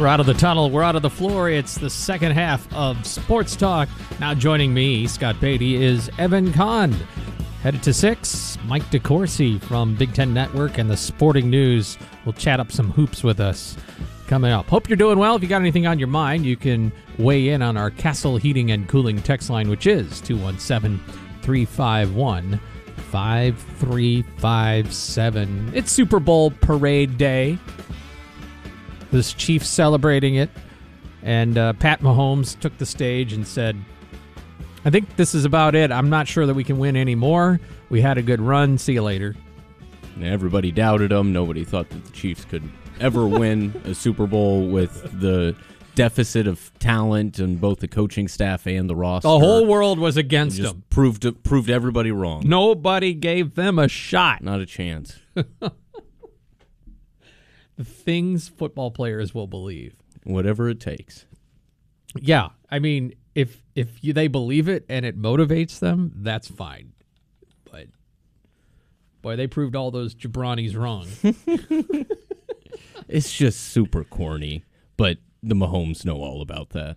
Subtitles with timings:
[0.00, 0.70] We're out of the tunnel.
[0.70, 1.50] We're out of the floor.
[1.50, 3.86] It's the second half of Sports Talk.
[4.18, 6.92] Now joining me, Scott Beatty, is Evan Kahn.
[7.62, 12.60] Headed to six, Mike DeCourcy from Big Ten Network and the Sporting News will chat
[12.60, 13.76] up some hoops with us
[14.30, 14.68] coming up.
[14.68, 15.34] Hope you're doing well.
[15.34, 18.70] If you got anything on your mind, you can weigh in on our Castle Heating
[18.70, 21.00] and Cooling text line, which is 217
[21.42, 22.60] 351
[23.10, 25.72] 5357.
[25.74, 27.58] It's Super Bowl parade day.
[29.10, 30.48] This Chiefs celebrating it,
[31.24, 33.76] and uh, Pat Mahomes took the stage and said,
[34.84, 35.90] "I think this is about it.
[35.90, 37.58] I'm not sure that we can win anymore.
[37.88, 38.78] We had a good run.
[38.78, 39.34] See you later."
[40.22, 41.32] Everybody doubted him.
[41.32, 42.62] Nobody thought that the Chiefs could
[43.00, 45.56] ever win a Super Bowl with the
[45.94, 49.28] deficit of talent and both the coaching staff and the roster.
[49.28, 50.84] The whole world was against them.
[50.90, 52.42] proved proved everybody wrong.
[52.46, 54.42] Nobody gave them a shot.
[54.42, 55.18] Not a chance.
[57.80, 59.94] The things football players will believe.
[60.24, 61.24] Whatever it takes.
[62.14, 66.92] Yeah, I mean, if if you, they believe it and it motivates them, that's fine.
[67.72, 67.86] But
[69.22, 71.06] boy, they proved all those jabronis wrong.
[73.10, 74.64] It's just super corny,
[74.96, 76.96] but the Mahomes know all about that.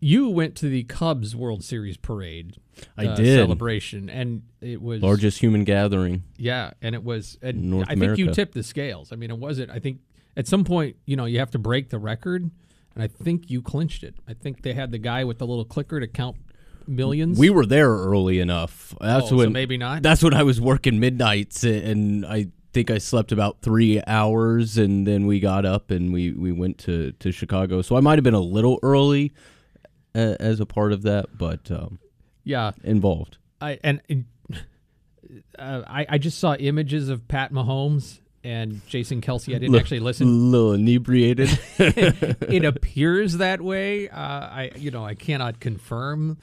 [0.00, 2.56] you went to the Cubs World Series parade.
[2.96, 3.38] I uh, did.
[3.38, 6.24] celebration, and it was Largest human gathering.
[6.36, 7.38] Yeah, and it was.
[7.42, 9.12] And North I think you tipped the scales.
[9.12, 9.70] I mean, it wasn't.
[9.70, 10.00] I think
[10.36, 12.50] at some point, you know, you have to break the record,
[12.94, 14.14] and I think you clinched it.
[14.26, 16.36] I think they had the guy with the little clicker to count
[16.86, 17.38] millions.
[17.38, 18.94] We were there early enough.
[19.00, 20.02] That's Oh, so when maybe not?
[20.02, 25.06] That's when I was working midnights, and I think I slept about three hours, and
[25.06, 27.82] then we got up and we we went to to Chicago.
[27.82, 29.32] So I might have been a little early
[30.14, 31.98] uh, as a part of that, but um,
[32.44, 33.38] yeah, involved.
[33.60, 34.00] I and.
[34.08, 34.24] and
[35.58, 39.54] uh, I, I just saw images of Pat Mahomes and Jason Kelce.
[39.54, 40.26] I didn't actually listen.
[40.26, 41.58] A little inebriated.
[41.78, 44.08] it appears that way.
[44.08, 46.38] Uh, I, you know, I cannot confirm,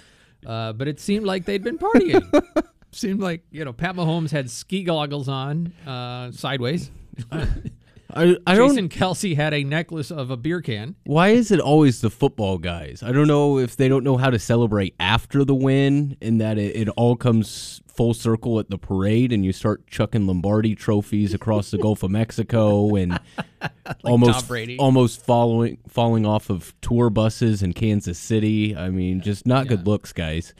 [0.46, 2.68] uh, but it seemed like they'd been partying.
[2.92, 6.92] seemed like you know Pat Mahomes had ski goggles on uh, sideways.
[7.32, 8.70] I I don't.
[8.70, 10.96] Jason Kelce had a necklace of a beer can.
[11.04, 13.04] Why is it always the football guys?
[13.04, 16.58] I don't know if they don't know how to celebrate after the win, and that
[16.58, 21.34] it, it all comes full circle at the parade, and you start chucking Lombardi trophies
[21.34, 23.20] across the Gulf of Mexico, and
[24.04, 24.50] almost
[24.80, 28.76] almost following falling off of tour buses in Kansas City.
[28.76, 30.54] I mean, just not good looks, guys.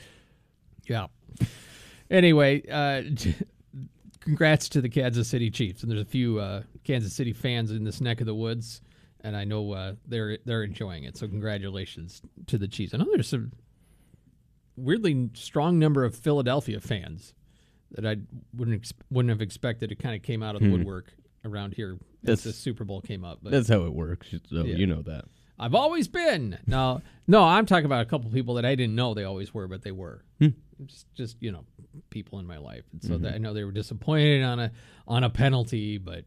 [0.86, 1.06] Yeah.
[2.10, 3.02] Anyway, uh,
[4.20, 7.84] congrats to the Kansas City Chiefs, and there's a few uh, Kansas City fans in
[7.84, 8.80] this neck of the woods,
[9.22, 11.16] and I know uh, they're they're enjoying it.
[11.16, 12.94] So congratulations to the Chiefs.
[12.94, 13.52] I know there's some
[14.76, 17.34] weirdly strong number of Philadelphia fans
[17.92, 18.16] that I
[18.54, 19.92] wouldn't ex- wouldn't have expected.
[19.92, 21.12] It kind of came out of the woodwork
[21.44, 23.38] around here as the Super Bowl came up.
[23.42, 24.28] But That's how it works.
[24.50, 24.76] So Yeah.
[24.76, 25.24] you know that.
[25.58, 26.58] I've always been.
[26.66, 29.66] No, no, I'm talking about a couple people that I didn't know they always were,
[29.66, 30.22] but they were.
[30.86, 31.64] Just, just you know,
[32.10, 34.72] people in my life, and so that, I know they were disappointed on a
[35.08, 36.24] on a penalty, but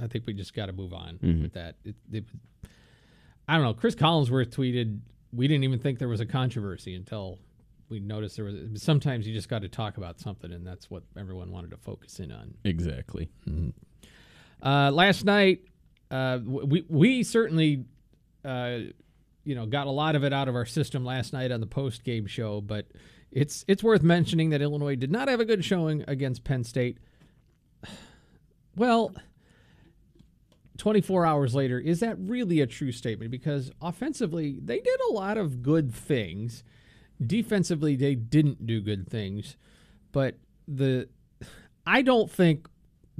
[0.00, 1.74] I think we just got to move on with that.
[1.84, 2.24] It, it,
[3.48, 3.74] I don't know.
[3.74, 5.00] Cris Collinsworth tweeted,
[5.32, 7.38] "We didn't even think there was a controversy until
[7.88, 11.02] we noticed there was." Sometimes you just got to talk about something, and that's what
[11.16, 12.54] everyone wanted to focus in on.
[12.64, 13.28] Exactly.
[14.62, 15.62] Uh, last night,
[16.10, 17.84] uh, we we certainly,
[18.44, 18.78] uh,
[19.48, 21.66] you know, got a lot of it out of our system last night on the
[21.66, 22.60] post game show.
[22.60, 22.86] But
[23.30, 26.98] it's it's worth mentioning that Illinois did not have a good showing against Penn State.
[28.76, 29.12] Well,
[30.76, 33.32] 24 hours later, is that really a true statement?
[33.32, 36.62] Because offensively, they did a lot of good things.
[37.20, 39.56] Defensively, they didn't do good things.
[40.12, 40.36] But
[40.68, 41.08] the
[41.84, 42.68] I don't think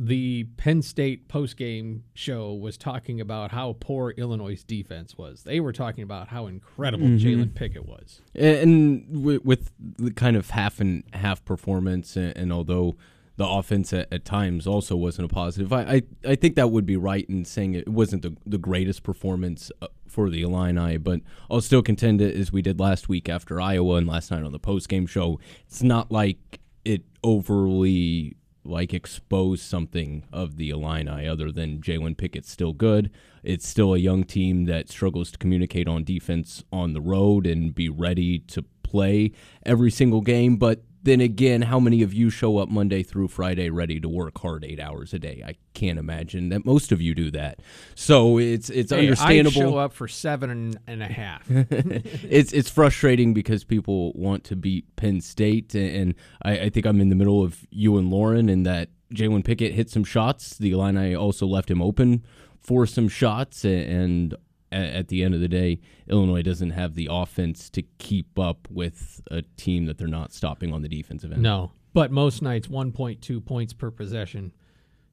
[0.00, 5.42] the Penn State postgame show was talking about how poor Illinois' defense was.
[5.42, 8.22] They were talking about how incredible Jalen Pickett was.
[8.32, 12.96] And with, with the kind of half and half performance, and, although
[13.38, 16.96] the offense at, times also wasn't a positive, I, I, I think that would be
[16.96, 20.96] right in saying it wasn't the, the greatest performance uh, for the Illini.
[20.96, 24.44] But I'll still contend it as we did last week after Iowa and last night
[24.44, 25.40] on the post game show.
[25.66, 28.36] It's not like it overly
[28.68, 33.10] like expose something of the Illini other than Jalen Pickett's still good.
[33.42, 37.74] It's still a young team that struggles to communicate on defense on the road and
[37.74, 39.32] be ready to play
[39.64, 43.70] every single game, but then again, how many of you show up Monday through Friday
[43.70, 45.42] ready to work hard eight hours a day?
[45.46, 47.60] I can't imagine that most of you do that.
[47.94, 49.60] So it's it's Hey, understandable.
[49.60, 51.46] I show up for seven and, and a half.
[51.50, 57.00] it's it's frustrating because people want to beat Penn State, and I, I think I'm
[57.00, 60.58] in the middle of you and Lauren in that Jalen Pickett hit some shots.
[60.58, 62.24] The Illini also left him open
[62.60, 64.34] for some shots, and
[64.70, 69.22] at the end of the day, Illinois doesn't have the offense to keep up with
[69.30, 71.42] a team that they're not stopping on the defensive end.
[71.42, 74.52] no, but most nights 1.2 points per possession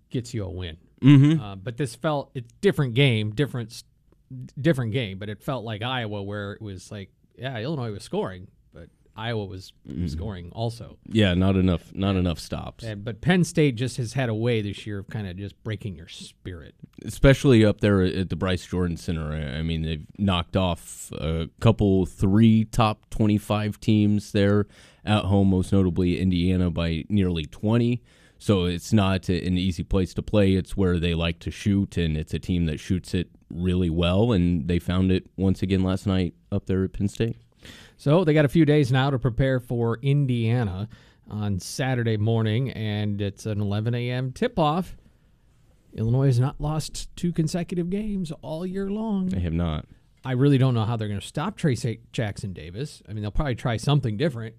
[0.10, 0.78] gets you a win.
[1.02, 1.42] Mm-hmm.
[1.42, 3.84] Uh, but this felt it's different game, different
[4.60, 5.20] different game.
[5.20, 8.48] But it felt like Iowa, where it was like, yeah, Illinois was scoring,
[9.16, 10.08] Iowa was mm-hmm.
[10.08, 10.98] scoring also.
[11.08, 12.84] Yeah, not enough, not enough stops.
[12.84, 15.62] And, but Penn State just has had a way this year of kind of just
[15.64, 16.76] breaking your spirit.
[17.06, 19.32] especially up there at the Bryce Jordan Center.
[19.32, 24.68] I I mean, they've knocked off a couple, three top 25 teams there
[25.06, 28.02] at home, most notably Indiana by nearly 20.
[28.38, 30.54] So it's not an easy place to play.
[30.54, 34.34] It's where they like to shoot, and it's a team that shoots it really well.
[34.34, 37.38] And they found it once again last night up there at Penn State.
[37.98, 40.90] So they got a few days now to prepare for Indiana
[41.30, 44.32] on Saturday morning, and it's an 11 a.m.
[44.32, 44.98] tip off.
[45.94, 49.28] Illinois has not lost two consecutive games all year long.
[49.28, 49.86] They have not.
[50.26, 53.02] I really don't know how they're going to stop Trace Jackson Davis.
[53.08, 54.56] I mean, they'll probably try something different,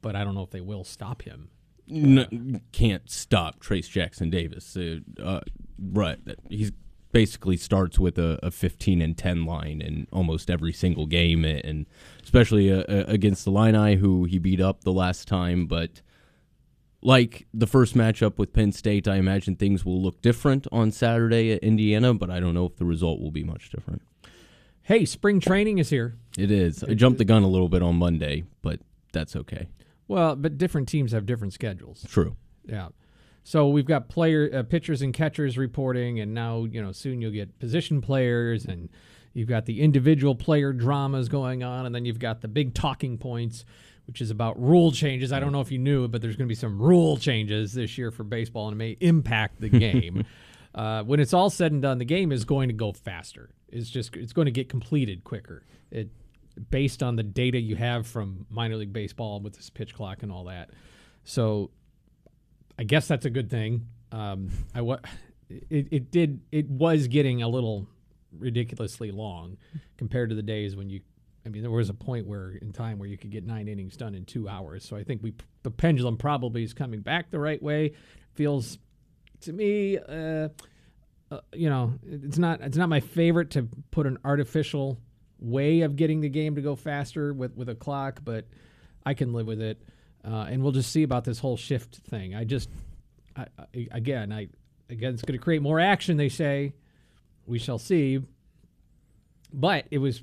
[0.00, 1.50] but I don't know if they will stop him.
[1.90, 4.76] N- can't stop Trayce Jackson-Davis.
[4.76, 5.40] Uh, uh,
[5.78, 6.18] right,
[6.48, 6.72] he's
[7.14, 11.86] basically starts with a, a 15 and 10 line in almost every single game, and
[12.24, 15.66] especially uh, uh, against the Illini, who he beat up the last time.
[15.66, 16.02] But
[17.00, 21.52] like the first matchup with Penn State, I imagine things will look different on Saturday
[21.52, 24.02] at Indiana, but I don't know if the result will be much different.
[24.82, 26.16] Hey, spring training is here.
[26.36, 26.82] It is.
[26.82, 28.80] I jumped the gun a little bit on Monday, but
[29.12, 29.68] that's okay.
[30.08, 32.04] Well, but different teams have different schedules.
[32.08, 32.36] True.
[32.66, 32.88] Yeah.
[33.46, 37.30] So we've got player uh, pitchers and catchers reporting, and now you know soon you'll
[37.30, 38.88] get position players, and
[39.34, 43.18] you've got the individual player dramas going on, and then you've got the big talking
[43.18, 43.66] points,
[44.06, 45.30] which is about rule changes.
[45.30, 47.98] I don't know if you knew, but there's going to be some rule changes this
[47.98, 50.24] year for baseball, and it may impact the game.
[50.74, 53.50] uh, when it's all said and done, the game is going to go faster.
[53.68, 55.66] It's just it's going to get completed quicker.
[55.90, 56.08] It
[56.70, 60.32] based on the data you have from minor league baseball with this pitch clock and
[60.32, 60.70] all that.
[61.24, 61.70] So
[62.78, 63.86] I guess that's a good thing.
[64.12, 64.98] Um, I wa-
[65.48, 67.86] it, it did it was getting a little
[68.32, 69.56] ridiculously long
[69.96, 71.00] compared to the days when you.
[71.46, 73.98] I mean, there was a point where in time where you could get nine innings
[73.98, 74.82] done in two hours.
[74.82, 77.92] So I think we the pendulum probably is coming back the right way.
[78.32, 78.78] Feels
[79.42, 80.48] to me, uh,
[81.30, 84.98] uh, you know, it's not it's not my favorite to put an artificial
[85.38, 88.46] way of getting the game to go faster with with a clock, but
[89.04, 89.82] I can live with it.
[90.26, 92.34] Uh, and we'll just see about this whole shift thing.
[92.34, 92.70] I just,
[93.36, 94.48] I, I, again, I
[94.88, 96.16] again, it's going to create more action.
[96.16, 96.72] They say,
[97.46, 98.20] we shall see.
[99.52, 100.22] But it was,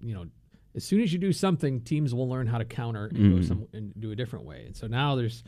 [0.00, 0.26] you know,
[0.74, 3.68] as soon as you do something, teams will learn how to counter and go some
[3.72, 4.64] and do a different way.
[4.66, 5.42] And so now there's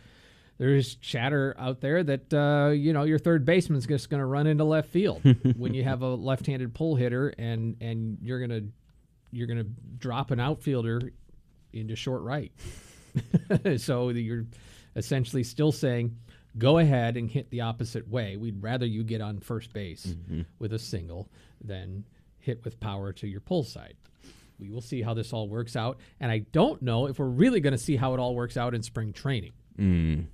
[0.58, 4.46] there's chatter out there that uh, you know your third baseman's just going to run
[4.46, 5.22] into left field
[5.56, 8.62] when you have a left-handed pull hitter, and and you're gonna
[9.30, 9.66] you're gonna
[9.98, 11.12] drop an outfielder
[11.72, 12.52] into short right.
[13.76, 14.46] so you're
[14.96, 16.16] essentially still saying,
[16.58, 18.36] go ahead and hit the opposite way.
[18.36, 20.42] We'd rather you get on first base mm-hmm.
[20.58, 21.28] with a single
[21.62, 22.04] than
[22.38, 23.94] hit with power to your pull side.
[24.58, 25.98] We will see how this all works out.
[26.20, 28.74] And I don't know if we're really going to see how it all works out
[28.74, 29.52] in spring training.
[29.78, 30.26] Mm.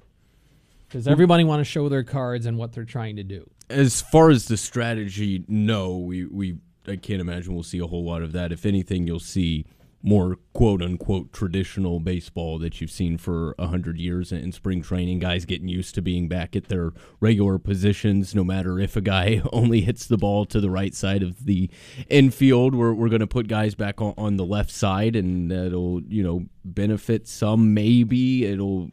[0.90, 3.48] Does everybody want to show their cards and what they're trying to do.
[3.68, 8.04] As far as the strategy, no, we, we I can't imagine we'll see a whole
[8.04, 8.52] lot of that.
[8.52, 9.66] If anything, you'll see
[10.02, 15.18] more quote unquote traditional baseball that you've seen for a hundred years in spring training.
[15.18, 19.42] Guys getting used to being back at their regular positions, no matter if a guy
[19.52, 21.70] only hits the ball to the right side of the
[22.08, 22.74] infield.
[22.74, 26.22] We're we're going to put guys back on, on the left side, and that'll you
[26.22, 27.74] know benefit some.
[27.74, 28.90] Maybe it'll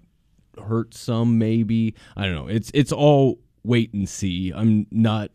[0.62, 5.32] hurt some maybe i don't know it's it's all wait and see i'm not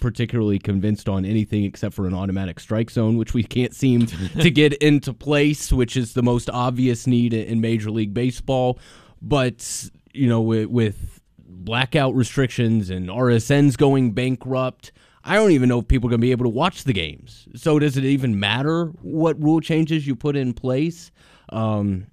[0.00, 4.50] particularly convinced on anything except for an automatic strike zone which we can't seem to
[4.50, 8.78] get into place which is the most obvious need in major league baseball
[9.22, 15.80] but you know with, with blackout restrictions and rsns going bankrupt I don't even know
[15.80, 17.46] if people are going to be able to watch the games.
[17.54, 21.10] So does it even matter what rule changes you put in place?
[21.50, 22.06] Um,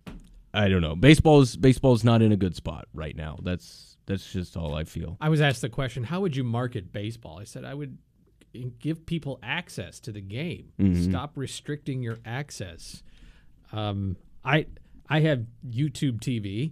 [0.53, 0.95] I don't know.
[0.95, 3.37] Baseball Baseball's baseball's not in a good spot right now.
[3.41, 5.17] That's that's just all I feel.
[5.21, 7.37] I was asked the question, how would you market baseball?
[7.39, 7.97] I said I would
[8.79, 10.71] give people access to the game.
[11.03, 13.03] Stop restricting your access.
[13.71, 14.65] Um, I
[15.09, 16.71] I have YouTube TV,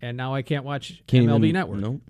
[0.00, 1.80] and now I can't watch Can't MLB even- Network.
[1.80, 2.00] No,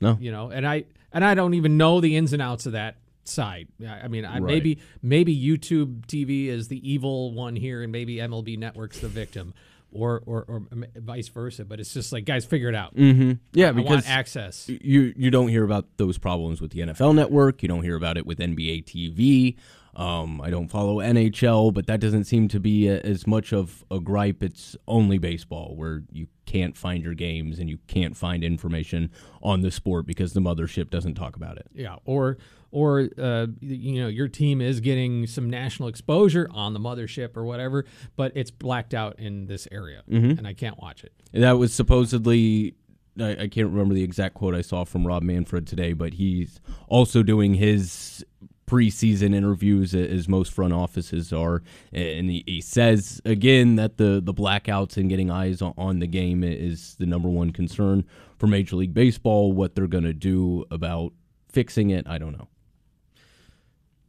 [0.00, 0.16] no.
[0.20, 2.96] You know, and I and I don't even know the ins and outs of that
[3.24, 3.68] side.
[3.86, 4.42] I I mean, I, Right.
[4.42, 9.52] maybe maybe YouTube TV is the evil one here, and maybe MLB Network's the victim,
[9.92, 10.62] or or, or
[10.96, 11.64] vice versa.
[11.64, 12.94] But it's just like, guys, figure it out.
[12.96, 13.32] Mm-hmm.
[13.52, 14.68] Yeah, I because want access.
[14.68, 17.62] you you don't hear about those problems with the NFL Network.
[17.62, 19.56] You don't hear about it with NBA TV.
[19.94, 23.84] Um, I don't follow NHL, but that doesn't seem to be a, as much of
[23.90, 24.42] a gripe.
[24.42, 29.10] It's only baseball where you can't find your games and you can't find information
[29.42, 31.66] on the sport because the mothership doesn't talk about it.
[31.74, 32.38] Yeah, or
[32.72, 37.44] or uh, you know your team is getting some national exposure on the mothership or
[37.44, 37.84] whatever,
[38.16, 40.02] but it's blacked out in this area,
[40.38, 41.12] and I can't watch it.
[41.32, 42.74] That was supposedly.
[43.20, 46.60] I, I can't remember the exact quote I saw from Rob Manfred today, but he's
[46.88, 48.24] also doing his
[48.66, 51.62] preseason interviews as most front offices are,
[51.92, 56.06] and he, he says again that the the blackouts and getting eyes on, on the
[56.06, 58.04] game is the number one concern
[58.38, 59.52] for Major League Baseball.
[59.52, 61.12] What they're going to do about
[61.50, 62.48] fixing it, I don't know.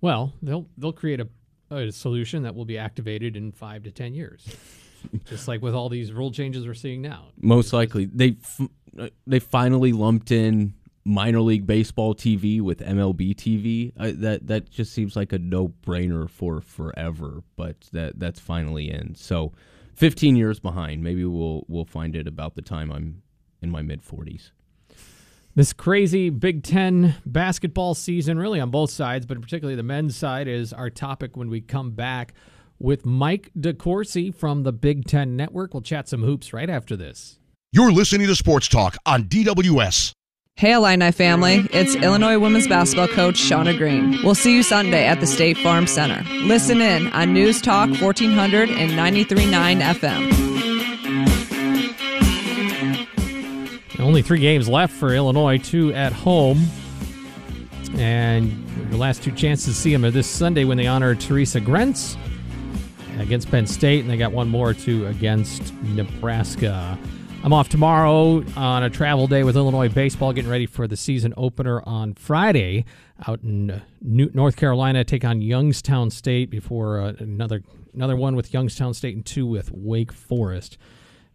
[0.03, 1.29] Well, they'll they'll create a,
[1.71, 4.45] a solution that will be activated in five to ten years,
[5.25, 7.27] just like with all these rule changes we're seeing now.
[7.41, 10.73] Most likely, they f- they finally lumped in
[11.05, 13.93] minor league baseball TV with MLB TV.
[13.97, 18.91] I, that that just seems like a no brainer for forever, but that that's finally
[18.91, 19.15] in.
[19.15, 19.53] So,
[19.95, 21.01] 15 years behind.
[21.01, 23.21] Maybe we'll we'll find it about the time I'm
[23.61, 24.51] in my mid 40s.
[25.55, 30.47] This crazy Big Ten basketball season, really on both sides, but particularly the men's side,
[30.47, 32.33] is our topic when we come back
[32.79, 35.75] with Mike DeCourcy from the Big Ten Network.
[35.75, 37.37] We'll chat some hoops right after this.
[37.71, 40.11] You're listening to Sports Talk on DWS.
[40.55, 44.19] Hey Illini family, it's Illinois women's basketball coach Shauna Green.
[44.23, 46.23] We'll see you Sunday at the State Farm Center.
[46.45, 50.52] Listen in on News Talk 1400 and 93.9 FM.
[54.03, 56.61] Only three games left for Illinois, two at home.
[57.95, 61.61] And your last two chances to see them are this Sunday when they honor Theresa
[61.61, 62.17] Grentz
[63.17, 66.99] against Penn State, and they got one more too against Nebraska.
[67.45, 71.33] I'm off tomorrow on a travel day with Illinois baseball, getting ready for the season
[71.37, 72.83] opener on Friday
[73.25, 75.05] out in North Carolina.
[75.05, 79.71] Take on Youngstown State before uh, another another one with Youngstown State and two with
[79.71, 80.77] Wake Forest.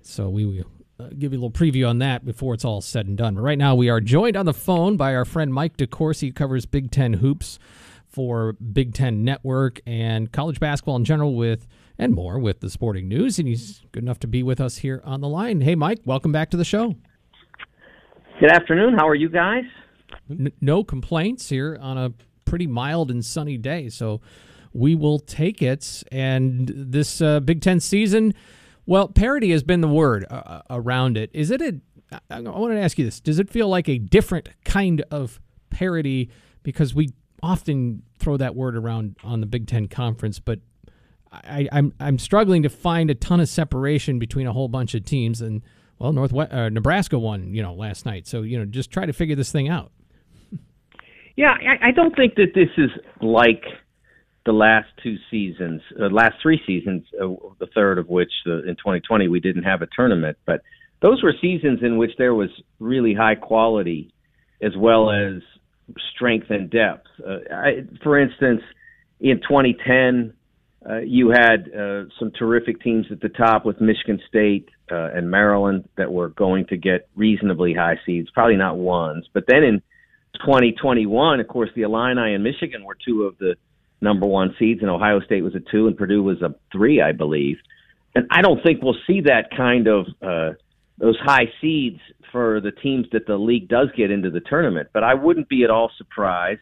[0.02, 0.64] So we
[1.00, 3.36] uh, give you a little preview on that before it's all said and done.
[3.36, 6.32] But right now, we are joined on the phone by our friend Mike DeCourcy, who
[6.32, 7.58] covers Big Ten hoops
[8.06, 13.06] for Big Ten Network and college basketball in general, with and more with the Sporting
[13.06, 13.38] News.
[13.38, 15.60] And he's good enough to be with us here on the line.
[15.60, 16.96] Hey, Mike, welcome back to the show.
[18.40, 18.94] Good afternoon.
[18.94, 19.64] How are you guys?
[20.28, 22.12] N- no complaints here on a
[22.44, 23.88] pretty mild and sunny day.
[23.88, 24.20] So
[24.72, 26.02] we will take it.
[26.10, 28.34] And this uh, Big Ten season,
[28.88, 31.30] well, parity has been the word uh, around it.
[31.34, 31.78] Is it a?
[32.30, 36.30] I, wanted to ask you this: Does it feel like a different kind of parity?
[36.62, 37.10] Because we
[37.42, 40.60] often throw that word around on the Big Ten conference, but
[41.30, 45.04] I, I'm I'm struggling to find a ton of separation between a whole bunch of
[45.04, 45.42] teams.
[45.42, 45.60] And
[45.98, 48.26] well, Northwest uh, Nebraska won, you know, last night.
[48.26, 49.92] So you know, just try to figure this thing out.
[51.36, 52.88] Yeah, I, I don't think that this is
[53.20, 53.64] like
[54.48, 57.26] the last two seasons, uh, last three seasons, uh,
[57.60, 60.38] the third of which in 2020 we didn't have a tournament.
[60.46, 60.62] But
[61.02, 64.10] those were seasons in which there was really high quality
[64.62, 65.42] as well as
[66.14, 67.08] strength and depth.
[67.20, 67.70] Uh, I,
[68.02, 68.62] for instance,
[69.20, 70.32] in 2010,
[70.88, 75.30] uh, you had uh, some terrific teams at the top with Michigan State uh, and
[75.30, 79.28] Maryland that were going to get reasonably high seeds, probably not ones.
[79.34, 79.82] But then in
[80.36, 83.56] 2021, of course, the Illini and Michigan were two of the
[84.00, 87.12] number one seeds, and Ohio State was a two, and Purdue was a three, I
[87.12, 87.56] believe.
[88.14, 90.50] And I don't think we'll see that kind of uh,
[90.98, 92.00] those high seeds
[92.32, 94.88] for the teams that the league does get into the tournament.
[94.92, 96.60] But I wouldn't be at all surprised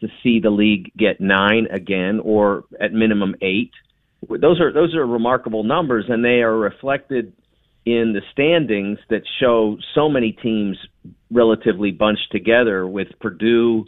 [0.00, 3.72] to see the league get nine again, or at minimum eight.
[4.28, 7.32] Those are those are remarkable numbers, and they are reflected
[7.86, 10.78] in the standings that show so many teams
[11.30, 13.86] relatively bunched together, with Purdue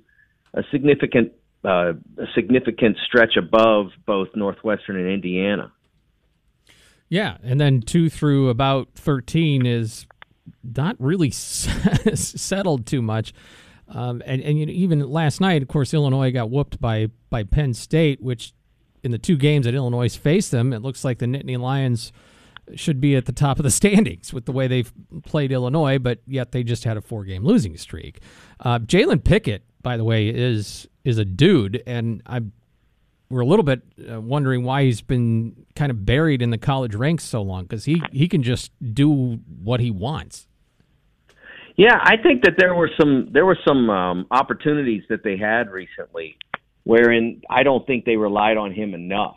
[0.52, 1.32] a significant
[1.66, 5.72] uh, a significant stretch above both Northwestern and Indiana.
[7.08, 10.06] Yeah, and then two through about thirteen is
[10.62, 13.32] not really settled too much.
[13.88, 17.44] Um, and and you know, even last night, of course, Illinois got whooped by by
[17.44, 18.52] Penn State, which
[19.02, 22.12] in the two games that Illinois faced them, it looks like the Nittany Lions
[22.74, 24.92] should be at the top of the standings with the way they've
[25.24, 28.20] played Illinois, but yet they just had a four game losing streak.
[28.60, 32.52] Uh, Jalen Pickett, by the way, is is a dude, and I'm
[33.30, 36.94] we're a little bit uh, wondering why he's been kind of buried in the college
[36.94, 40.48] ranks so long because he he can just do what he wants.
[41.76, 45.70] Yeah, I think that there were some there were some um, opportunities that they had
[45.70, 46.38] recently,
[46.84, 49.36] wherein I don't think they relied on him enough,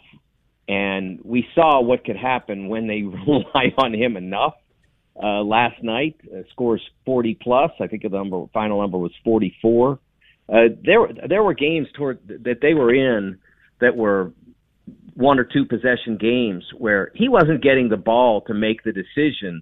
[0.67, 4.55] and we saw what could happen when they rely on him enough.
[5.21, 7.71] Uh, last night, uh, scores 40 plus.
[7.81, 9.99] I think the number final number was 44.
[10.51, 13.37] Uh, there there were games toward that they were in
[13.81, 14.33] that were
[15.13, 19.61] one or two possession games where he wasn't getting the ball to make the decision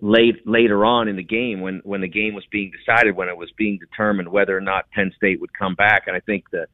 [0.00, 3.36] late later on in the game when when the game was being decided when it
[3.36, 6.66] was being determined whether or not Penn State would come back and I think the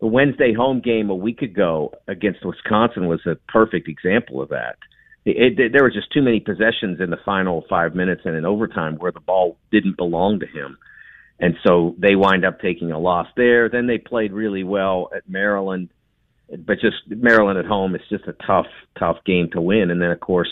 [0.00, 4.76] the Wednesday home game a week ago against Wisconsin was a perfect example of that.
[5.24, 8.44] It, it, there were just too many possessions in the final five minutes and in
[8.44, 10.76] overtime where the ball didn't belong to him,
[11.38, 13.68] and so they wind up taking a loss there.
[13.68, 15.90] Then they played really well at Maryland,
[16.48, 18.66] but just Maryland at home is just a tough,
[18.98, 19.90] tough game to win.
[19.90, 20.48] And then of course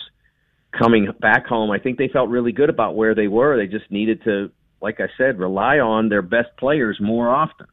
[0.78, 3.56] coming back home, I think they felt really good about where they were.
[3.56, 4.50] They just needed to,
[4.82, 7.66] like I said, rely on their best players more often.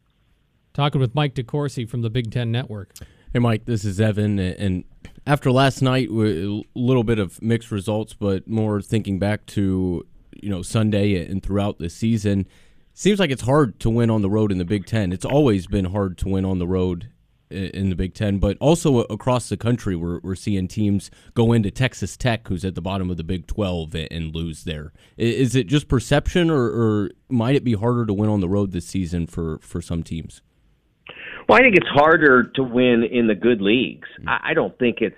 [0.74, 2.94] Talking with Mike DeCourcy from the Big Ten Network.
[3.34, 4.40] Hey, Mike, this is Evan.
[4.40, 4.86] And
[5.28, 10.06] after last night, a little bit of mixed results, but more thinking back to
[10.42, 12.48] you know Sunday and throughout the season,
[13.02, 15.12] seems like it's hard to win on the road in the Big Ten.
[15.12, 17.10] It's always been hard to win on the road
[17.50, 21.72] in the Big Ten, but also across the country, we're, we're seeing teams go into
[21.72, 24.94] Texas Tech, who's at the bottom of the Big 12, and lose there.
[25.18, 28.72] Is it just perception, or, or might it be harder to win on the road
[28.72, 30.44] this season for, for some teams?
[31.50, 34.08] Well, I think it's harder to win in the good leagues.
[34.22, 34.30] Mm.
[34.30, 35.18] I, I don't think it's.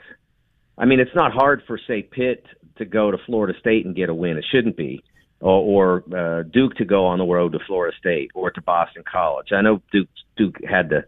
[0.78, 2.46] I mean, it's not hard for say Pitt
[2.78, 4.38] to go to Florida State and get a win.
[4.38, 5.04] It shouldn't be,
[5.44, 9.04] or, or uh, Duke to go on the road to Florida State or to Boston
[9.12, 9.48] College.
[9.52, 11.04] I know Duke Duke had to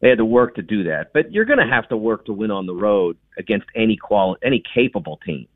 [0.00, 1.12] they had to work to do that.
[1.12, 4.36] But you're going to have to work to win on the road against any qual
[4.44, 5.48] any capable team,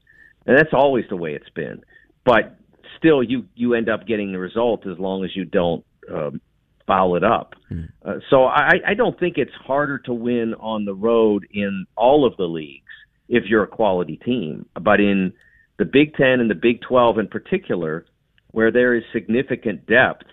[0.47, 1.83] and that's always the way it's been.
[2.25, 2.57] But
[2.99, 6.41] still, you you end up getting the result as long as you don't um,
[6.87, 7.55] foul it up.
[7.71, 7.91] Mm.
[8.05, 12.27] Uh, so I, I don't think it's harder to win on the road in all
[12.27, 12.83] of the leagues
[13.29, 15.33] if you're a quality team, but in
[15.79, 18.05] the Big Ten and the Big Twelve in particular,
[18.53, 20.27] where there is significant depth.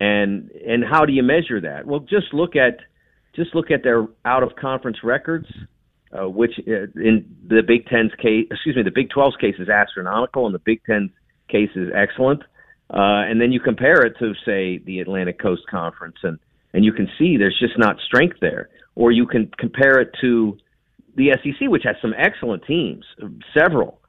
[0.00, 1.86] And and how do you measure that?
[1.86, 2.78] Well, just look at
[3.34, 5.46] just look at their out of conference records,
[6.12, 9.68] uh, which uh, in the Big Ten's case, excuse me, the Big 12's case is
[9.68, 11.10] astronomical, and the Big Ten's
[11.48, 12.42] case is excellent.
[12.90, 16.38] Uh, and then you compare it to, say, the Atlantic Coast Conference, and
[16.72, 18.68] and you can see there's just not strength there.
[18.94, 20.58] Or you can compare it to
[21.16, 23.04] the SEC, which has some excellent teams,
[23.56, 24.00] several,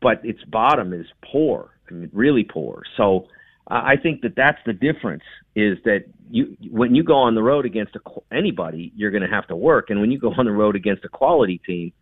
[0.00, 1.70] but its bottom is poor.
[1.90, 2.82] I really poor.
[2.96, 3.28] So
[3.68, 5.22] I think that that's the difference
[5.54, 8.00] is that you when you go on the road against a,
[8.34, 11.04] anybody, you're going to have to work, and when you go on the road against
[11.04, 11.92] a quality team,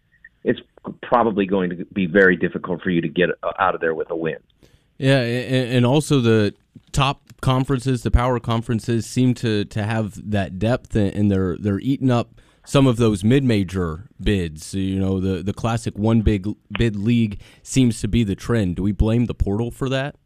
[0.44, 0.60] it's
[1.02, 4.10] probably going to be very difficult for you to get uh, out of there with
[4.10, 4.38] a win.
[4.98, 6.54] Yeah, and also the
[6.92, 12.10] top conferences, the power conferences, seem to to have that depth, and they're they're eating
[12.10, 14.74] up some of those mid-major bids.
[14.74, 16.46] You know, the the classic one big
[16.78, 18.76] bid league seems to be the trend.
[18.76, 20.16] Do we blame the portal for that?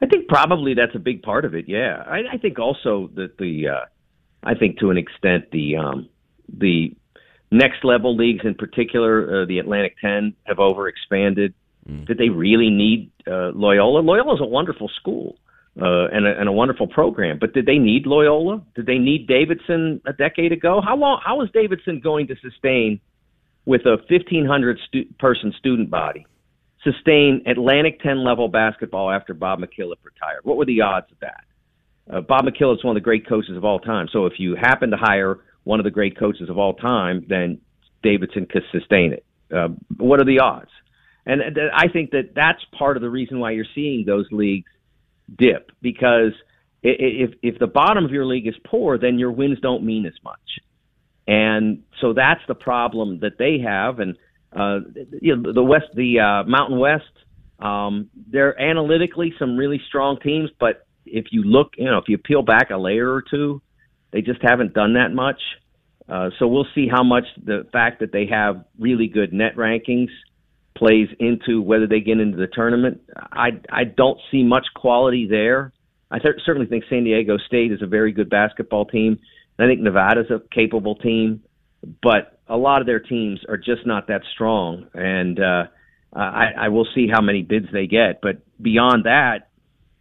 [0.00, 1.64] I think probably that's a big part of it.
[1.68, 3.84] Yeah, I, I think also that the, uh,
[4.44, 6.08] I think to an extent the um,
[6.48, 6.94] the
[7.50, 11.54] next level leagues in particular, uh, the Atlantic Ten have overexpanded.
[11.88, 12.06] Mm.
[12.06, 14.00] Did they really need uh, Loyola?
[14.00, 15.36] Loyola is a wonderful school
[15.80, 18.62] uh, and, a, and a wonderful program, but did they need Loyola?
[18.74, 20.80] Did they need Davidson a decade ago?
[20.84, 21.20] How long?
[21.24, 23.00] How is Davidson going to sustain
[23.64, 26.26] with a 1,500 stu- person student body?
[26.84, 30.40] sustain Atlantic 10 level basketball after Bob McKillop retired?
[30.44, 31.44] What were the odds of that?
[32.10, 34.08] Uh, Bob McKillop is one of the great coaches of all time.
[34.12, 37.60] So if you happen to hire one of the great coaches of all time, then
[38.02, 39.24] Davidson could sustain it.
[39.54, 40.70] Uh, what are the odds?
[41.26, 44.70] And th- I think that that's part of the reason why you're seeing those leagues
[45.36, 46.32] dip because
[46.82, 50.14] if if the bottom of your league is poor, then your wins don't mean as
[50.22, 50.60] much.
[51.26, 53.98] And so that's the problem that they have.
[53.98, 54.16] And
[54.52, 54.80] uh,
[55.20, 57.04] you know, the West, the uh, Mountain West,
[57.58, 62.18] um, they're analytically some really strong teams, but if you look, you know, if you
[62.18, 63.60] peel back a layer or two,
[64.12, 65.40] they just haven't done that much.
[66.08, 70.08] Uh, so we'll see how much the fact that they have really good net rankings
[70.76, 73.00] plays into whether they get into the tournament.
[73.16, 75.72] I I don't see much quality there.
[76.10, 79.18] I th- certainly think San Diego State is a very good basketball team.
[79.58, 81.42] I think Nevada's a capable team,
[82.02, 85.64] but a lot of their teams are just not that strong, and uh,
[86.12, 88.20] I, I will see how many bids they get.
[88.22, 89.48] But beyond that,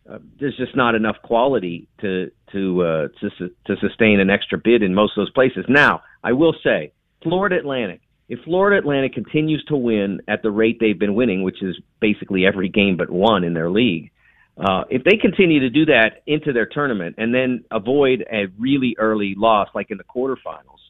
[0.09, 4.83] uh, there's just not enough quality to to uh, to to sustain an extra bid
[4.83, 5.65] in most of those places.
[5.67, 8.01] Now, I will say, Florida Atlantic.
[8.29, 12.45] If Florida Atlantic continues to win at the rate they've been winning, which is basically
[12.45, 14.11] every game but one in their league,
[14.57, 18.95] Uh, if they continue to do that into their tournament and then avoid a really
[18.97, 20.81] early loss, like in the quarterfinals,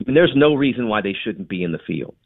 [0.00, 2.16] I mean, there's no reason why they shouldn't be in the field.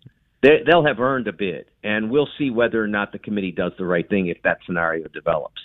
[0.43, 3.73] They, they'll have earned a bid, and we'll see whether or not the committee does
[3.77, 5.61] the right thing if that scenario develops.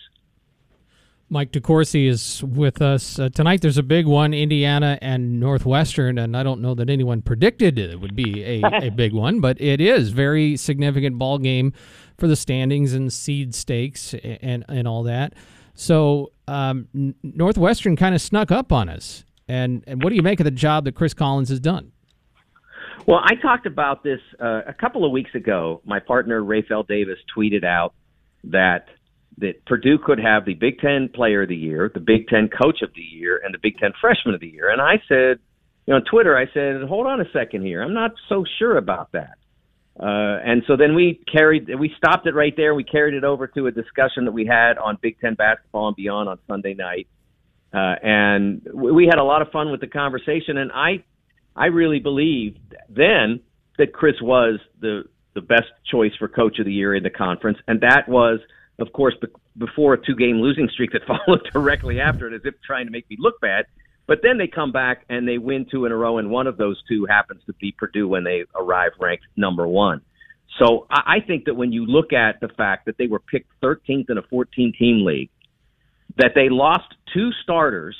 [1.34, 3.62] Mike DeCourcy is with us uh, tonight.
[3.62, 8.00] There's a big one, Indiana and Northwestern, and I don't know that anyone predicted it
[8.00, 11.74] would be a, a big one, but it is very significant ball game
[12.20, 15.34] for the standings and seed stakes and and all that.
[15.74, 16.88] So um,
[17.24, 20.52] Northwestern kind of snuck up on us, and and what do you make of the
[20.52, 21.94] job that Chris Collins has done?
[23.08, 25.82] Well, I talked about this uh, a couple of weeks ago.
[25.84, 27.96] My partner Rapheal Davis tweeted out
[28.44, 28.86] that
[29.40, 32.82] that Purdue could have the Big Ten Player of the Year, the Big Ten Coach
[32.82, 34.70] of the Year, and the Big Ten Freshman of the Year.
[34.70, 35.40] And I said,
[35.86, 37.82] you know, on Twitter, I said, hold on a second here.
[37.82, 39.36] I'm not so sure about that.
[40.00, 42.74] Uh, and so then we carried, we stopped it right there.
[42.74, 45.96] We carried it over to a discussion that we had on Big Ten basketball and
[45.96, 47.08] beyond on Sunday night.
[47.74, 50.58] Uh, and we had a lot of fun with the conversation.
[50.58, 51.04] And I,
[51.56, 53.42] I really believed then
[53.78, 57.58] that Chris was the the best choice for Coach of the Year in the conference,
[57.68, 58.40] and that was
[58.80, 62.42] of course, be- before a two game losing streak that followed directly after it, as
[62.46, 63.66] if trying to make me look bad.
[64.06, 66.58] But then they come back and they win two in a row, and one of
[66.58, 70.02] those two happens to be Purdue when they arrive ranked number one.
[70.60, 73.50] So I, I think that when you look at the fact that they were picked
[73.62, 75.30] 13th in a 14 team league,
[76.18, 77.96] that they lost two starters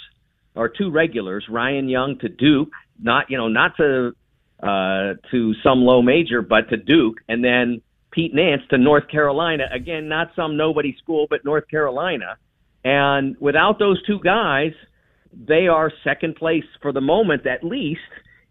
[0.56, 4.16] or two regulars, Ryan Young to Duke, not you know not to
[4.62, 7.82] uh, to some low major, but to Duke, and then
[8.14, 9.66] Pete Nance to North Carolina.
[9.74, 12.38] Again, not some nobody school, but North Carolina.
[12.86, 14.74] And without those two guys,
[15.34, 18.02] they are second place for the moment, at least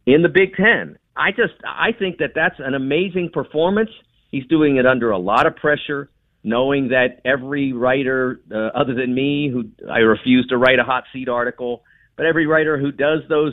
[0.04, 0.98] in the Big Ten.
[1.16, 3.90] I just I think that that's an amazing performance.
[4.30, 6.08] He's doing it under a lot of pressure,
[6.42, 11.04] knowing that every writer, uh, other than me, who I refuse to write a hot
[11.12, 11.84] seat article,
[12.16, 13.52] but every writer who does those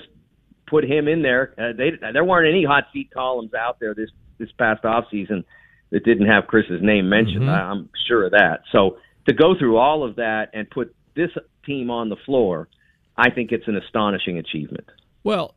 [0.67, 1.53] put him in there.
[1.57, 5.43] Uh, they there weren't any hot seat columns out there this this past off season
[5.91, 7.41] that didn't have Chris's name mentioned.
[7.41, 7.49] Mm-hmm.
[7.49, 8.61] I, I'm sure of that.
[8.71, 8.97] So
[9.27, 11.31] to go through all of that and put this
[11.65, 12.67] team on the floor,
[13.17, 14.87] I think it's an astonishing achievement.
[15.23, 15.55] Well,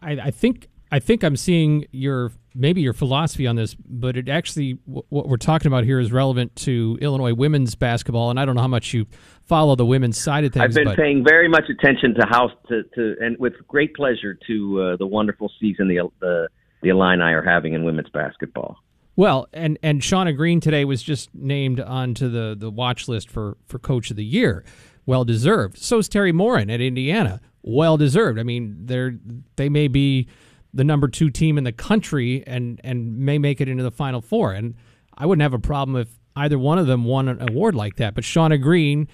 [0.00, 4.28] I, I think I think I'm seeing your maybe your philosophy on this, but it
[4.28, 8.56] actually what we're talking about here is relevant to Illinois women's basketball, and I don't
[8.56, 9.06] know how much you
[9.44, 10.64] follow the women's side of things.
[10.64, 10.96] I've been but...
[10.96, 15.06] paying very much attention to how to, to and with great pleasure to uh, the
[15.06, 16.48] wonderful season the the
[16.82, 18.76] the Illini are having in women's basketball.
[19.14, 23.56] Well, and and Shauna Green today was just named onto the the watch list for
[23.66, 24.64] for Coach of the Year,
[25.06, 25.78] well deserved.
[25.78, 28.38] So is Teri Moren at Indiana, well deserved.
[28.38, 29.14] I mean, they're
[29.56, 30.28] they may be
[30.72, 34.22] the number two team in the country and and may make it into the Final
[34.22, 34.74] Four, and
[35.16, 38.14] I wouldn't have a problem if either one of them won an award like that.
[38.14, 39.08] But Shauna Green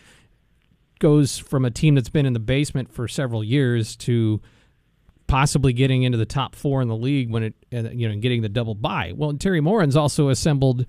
[1.01, 4.41] goes from a team that's been in the basement for several years to
[5.29, 8.43] possibly getting into the top four in the league when it uh, you know getting
[8.43, 9.13] the double bye.
[9.15, 10.87] Well, Teri Moren's also assembled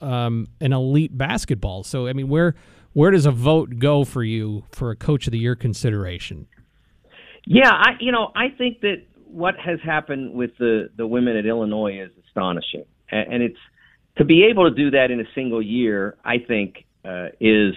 [0.00, 1.82] um, an elite basketball.
[1.82, 2.54] So I mean, where
[2.92, 6.46] where does a vote go for you for a coach of the year consideration?
[7.44, 11.46] Yeah, I you know I think that what has happened with the the women at
[11.46, 13.58] Illinois is astonishing, and, and it's
[14.18, 16.16] to be able to do that in a single year.
[16.24, 17.74] I think uh, is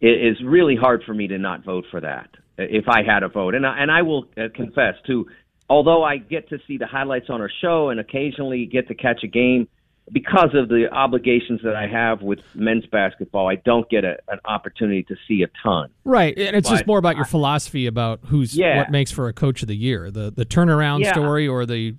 [0.00, 3.54] is really hard for me to not vote for that if I had a vote.
[3.54, 5.26] And I, and I will uh, confess too,
[5.70, 9.22] although I get to see the highlights on our show and occasionally get to catch
[9.22, 9.68] a game
[10.12, 14.38] because of the obligations that I have with men's basketball, I don't get a, an
[14.44, 15.90] opportunity to see a ton.
[16.04, 18.78] Right, and it's but just more about your I, philosophy about who's yeah.
[18.78, 21.12] what makes for a coach of the year, the the turnaround yeah.
[21.12, 21.94] story or the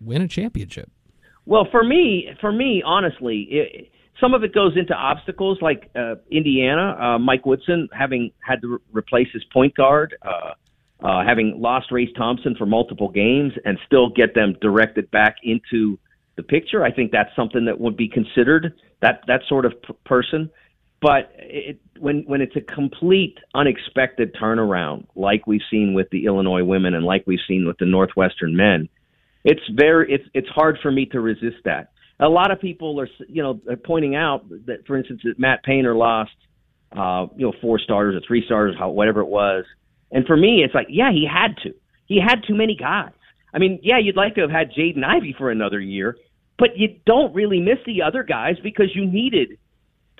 [0.00, 0.90] win a championship.
[1.46, 6.16] Well, for me, for me, honestly, it, some of it goes into obstacles like uh,
[6.30, 10.52] Indiana, uh, Mike Woodson having had to re- replace his point guard, uh,
[11.02, 15.98] uh, having lost Race Thompson for multiple games, and still get them directed back into
[16.36, 16.84] the picture.
[16.84, 20.50] I think that's something that would be considered that that sort of p- person.
[21.00, 26.62] But it, when when it's a complete unexpected turnaround, like we've seen with the Illinois
[26.62, 28.88] women and like we've seen with the Northwestern men,
[29.44, 33.08] it's very it's it's hard for me to resist that a lot of people are
[33.28, 36.32] you know are pointing out that for instance that Matt Painter lost
[36.96, 39.64] uh you know four starters or three starters how whatever it was.
[40.12, 41.74] And for me it's like yeah he had to.
[42.06, 43.12] He had too many guys.
[43.54, 46.16] I mean yeah you'd like to have had Jaden Ivey for another year
[46.58, 49.58] but you don't really miss the other guys because you needed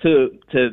[0.01, 0.69] to to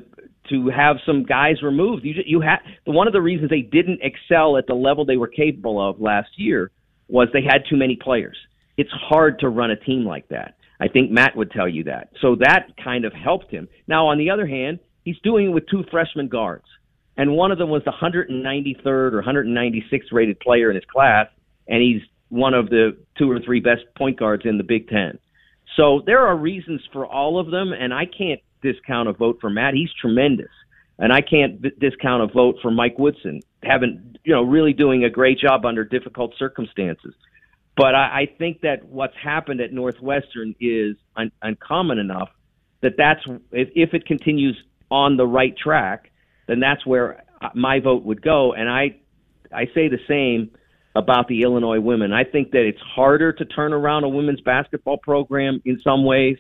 [0.49, 2.05] to have some guys removed.
[2.05, 5.29] You you had one of the reasons they didn't excel at the level they were
[5.29, 6.71] capable of last year
[7.09, 8.37] was they had too many players.
[8.77, 12.11] It's hard to run a team like that I think Matt would tell you that.
[12.21, 13.69] So that kind of helped him.
[13.87, 16.67] Now, on the other hand, he's doing it with two freshman guards,
[17.17, 21.27] and one of them was the 193rd or 196th rated player in his class,
[21.67, 25.19] and he's one of the two or three best point guards in the Big Ten.
[25.77, 29.51] So there are reasons for all of them, and I can't discount a vote for
[29.51, 29.75] Matt.
[29.75, 30.51] He's tremendous,
[30.99, 35.11] and I can't discount a vote for Mike Woodson, having you know really doing a
[35.11, 37.15] great job under difficult circumstances.
[37.79, 42.29] But I, I think that what's happened at Northwestern is un- uncommon enough
[42.83, 43.21] that that's
[43.53, 44.61] if, if it continues
[44.91, 46.11] on the right track,
[46.49, 47.23] then that's where
[47.55, 48.53] my vote would go.
[48.53, 48.97] And I
[49.53, 50.51] I say the same
[50.97, 52.13] about the Illinois women.
[52.13, 56.39] I think that it's harder to turn around a women's basketball program in some ways,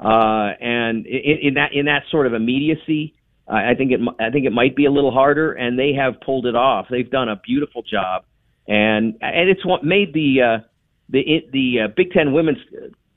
[0.00, 3.14] uh, and in, in that in that sort of immediacy,
[3.46, 5.52] uh, I think it I think it might be a little harder.
[5.52, 6.86] And they have pulled it off.
[6.90, 8.24] They've done a beautiful job,
[8.66, 10.58] and and it's what made the uh,
[11.08, 12.58] the the uh, Big Ten women's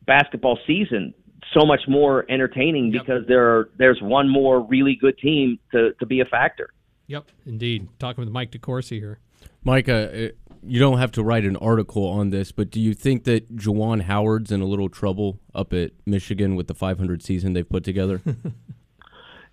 [0.06, 1.14] basketball season
[1.54, 3.06] so much more entertaining Yep.
[3.06, 6.70] because there are, there's one more really good team to, to be a factor.
[7.08, 7.88] Yep, indeed.
[8.00, 9.20] Talking with Mike DeCourcy here.
[9.64, 10.30] Micah, uh,
[10.62, 14.02] you don't have to write an article on this, but do you think that Juwan
[14.02, 18.22] Howard's in a little trouble up at Michigan with the 500 season they've put together?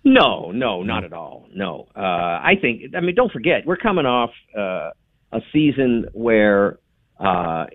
[0.07, 1.47] No, no, not at all.
[1.51, 2.93] No, uh, I think.
[2.95, 4.91] I mean, don't forget, we're coming off uh,
[5.35, 6.79] a season where
[7.19, 7.65] uh,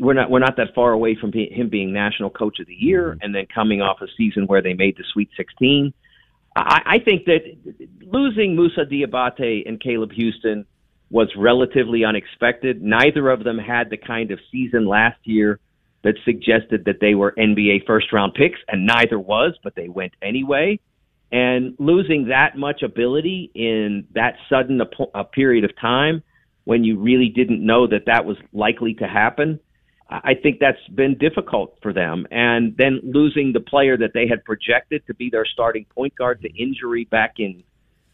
[0.00, 3.16] we're not we're not that far away from him being national coach of the year,
[3.20, 5.92] and then coming off a season where they made the Sweet 16.
[6.54, 7.40] I, I think that
[8.02, 10.64] losing Moussa Diabate and Caleb Houstan
[11.10, 12.82] was relatively unexpected.
[12.82, 15.60] Neither of them had the kind of season last year
[16.02, 20.12] that suggested that they were NBA first round picks, and neither was, but they went
[20.22, 20.80] anyway.
[21.32, 26.22] And losing that much ability in that sudden a, a period of time
[26.66, 29.60] when you really didn't know that that was likely to happen,
[30.10, 32.26] I think that's been difficult for them.
[32.30, 36.42] And then losing the player that they had projected to be their starting point guard
[36.42, 37.62] to injury back in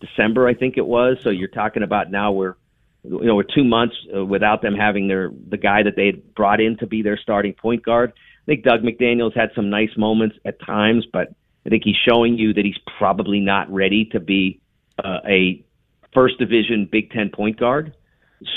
[0.01, 1.17] December, I think it was.
[1.23, 2.57] So you're talking about now we're
[3.05, 6.35] you know we're two months uh, without them having their the guy that they had
[6.35, 8.13] brought in to be their starting point guard.
[8.15, 11.29] I think Dug McDaniel's had some nice moments at times, but
[11.65, 14.61] I think he's showing you that he's probably not ready to be
[15.03, 15.65] uh, a
[16.13, 17.95] first division Big Ten point guard.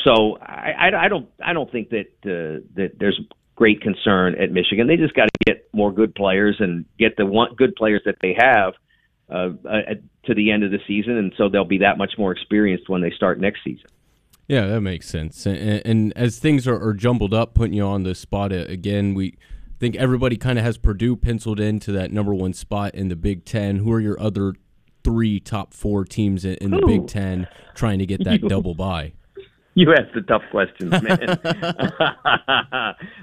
[0.04, 3.20] So I, I, I don't I don't think that uh, that there's
[3.56, 4.88] great concern at Michigan.
[4.88, 8.16] They just got to get more good players and get the one good players that
[8.22, 8.74] they have
[9.30, 9.96] uh, uh,
[10.26, 13.02] to the end of the season, and so they'll be that much more experienced when
[13.02, 13.90] they start next season.
[14.48, 15.46] Yeah, that makes sense.
[15.48, 19.38] And, and as things are, are jumbled up, putting you on the spot again, we
[19.80, 23.46] think everybody kind of has Purdue penciled into that number one spot in the Big
[23.46, 23.78] Ten.
[23.78, 24.54] Who are your other
[25.04, 29.14] three top four teams in, in the Big Ten trying to get that double bye?
[29.78, 31.38] You ask the tough questions, man.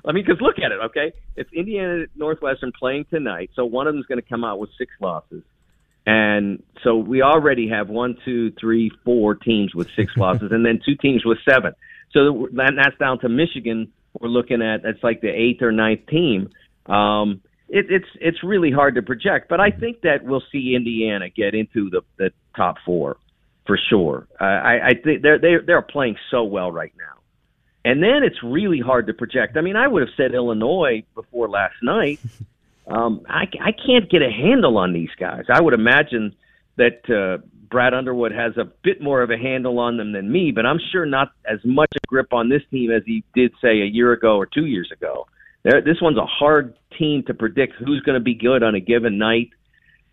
[0.05, 1.15] I mean, because look at it, okay?
[1.35, 4.93] It's Indiana Northwestern playing tonight, so one of them's going to come out with six
[5.01, 5.43] losses.
[6.05, 10.79] And so we already have one, two, three, four teams with six losses, and then
[10.85, 11.73] two teams with seven.
[12.13, 13.91] So that, that's down to Michigan.
[14.21, 16.51] We're looking at that's like the eighth or ninth team.
[16.85, 21.31] Um, it, it's it's really hard to project, but I think that we'll see Indiana
[21.31, 23.17] get into the the top four
[23.67, 24.27] for sure.
[24.41, 27.21] Uh, I, I think they're they're they're playing so well right now,
[27.85, 29.57] and then it's really hard to project.
[29.57, 32.21] I mean, I would have said Illinois before last night.
[32.85, 35.45] Um, I I can't get a handle on these guys.
[35.49, 36.35] I would imagine
[36.77, 40.53] that uh, Brad Underwood has a bit more of a handle on them than me,
[40.53, 43.81] but I'm sure not as much a grip on this team as he did say
[43.81, 45.27] a year ago or two years ago.
[45.63, 48.81] They're, this one's a hard team to predict who's going to be good on a
[48.81, 49.51] given night,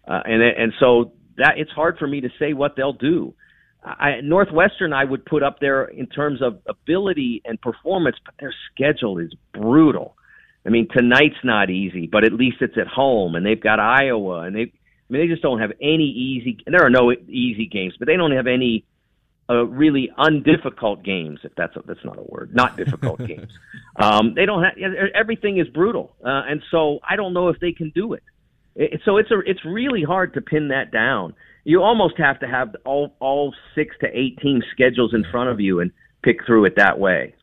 [0.08, 3.34] uh, and and so that it's hard for me to say what they'll do.
[3.84, 8.54] I, Northwestern, I would put up there in terms of ability and performance, but their
[8.72, 10.16] schedule is brutal.
[10.66, 14.42] I mean, tonight's not easy, but at least it's at home, and they've got Iowa,
[14.42, 16.58] and they, I mean, they just don't have any easy.
[16.66, 18.84] And there are no easy games, but they don't have any
[19.50, 21.40] uh, really undifficult games.
[21.44, 23.52] If that's a, that's not a word, not difficult games.
[23.96, 24.74] Um, they don't have
[25.16, 28.24] everything is brutal, uh, and so I don't know if they can do it.
[28.80, 29.02] It.
[29.06, 31.36] So it's a it's really hard to pin that down.
[31.66, 35.60] You almost have to have all all six to eight team schedules in front of
[35.60, 35.92] you and
[36.24, 37.36] pick through it that way.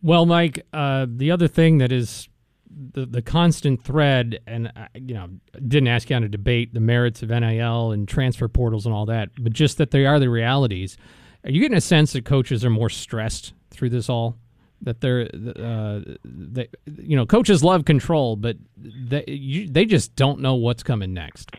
[0.00, 2.28] Well, Mike, uh, the other thing that is
[2.70, 5.28] the the constant thread, and I, you know,
[5.66, 9.06] didn't ask you on a debate the merits of NIL and transfer portals and all
[9.06, 10.96] that, but just that they are the realities.
[11.44, 14.36] Are you getting a sense that coaches are more stressed through this all?
[14.82, 20.40] That they're, uh, they, you know, coaches love control, but they you, they just don't
[20.40, 21.50] know what's coming next.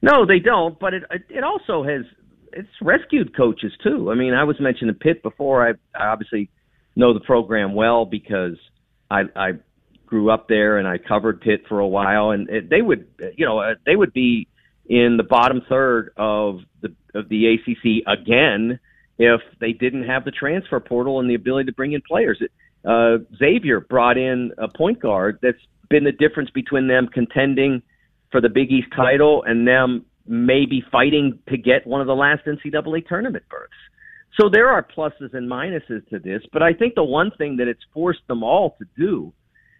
[0.00, 0.78] No, they don't.
[0.78, 2.06] But it it also has
[2.52, 4.10] it's rescued coaches too.
[4.10, 5.66] I mean, I was mentioning Pitt before.
[5.66, 6.50] I, I obviously
[6.96, 8.56] know the program well because
[9.10, 9.50] I, I
[10.06, 13.44] grew up there and I covered Pitt for a while, and it, they would, you
[13.44, 14.48] know, uh, they would be
[14.86, 18.78] in the bottom third of the of the ACC again
[19.18, 22.40] if they didn't have the transfer portal and the ability to bring in players.
[22.84, 27.82] Uh, Xavier brought in a point guard that's been the difference between them contending
[28.30, 32.44] for the Big East title and them maybe fighting to get one of the last
[32.44, 33.72] NCAA tournament berths.
[34.38, 37.68] So there are pluses and minuses to this, but I think the one thing that
[37.68, 39.32] it's forced them all to do